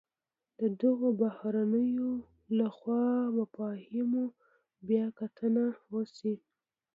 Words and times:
د 0.59 0.61
دغو 0.81 1.07
بهیرونو 1.21 2.09
له 2.57 2.67
خوا 2.77 3.05
مفاهیمو 3.37 4.25
بیا 4.87 5.05
کتنه 5.19 5.65
وشي. 5.93 6.35